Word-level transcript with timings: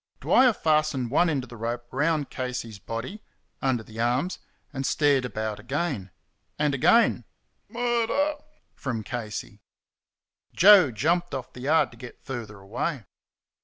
Dwyer 0.19 0.51
fastened 0.51 1.11
one 1.11 1.29
end 1.29 1.43
of 1.43 1.49
the 1.51 1.55
rope 1.57 1.85
round 1.91 2.31
Casey's 2.31 2.79
body 2.79 3.21
under 3.61 3.83
the 3.83 3.99
arms 3.99 4.39
and 4.73 4.83
stared 4.83 5.25
about 5.25 5.59
again. 5.59 6.09
And 6.57 6.73
again 6.73 7.23
"Murder!" 7.69 8.37
from 8.73 9.03
Casey. 9.03 9.61
Joe 10.55 10.89
jumped 10.89 11.35
off 11.35 11.53
the 11.53 11.61
yard 11.61 11.91
to 11.91 11.97
get 11.97 12.25
further 12.25 12.57
away. 12.57 13.03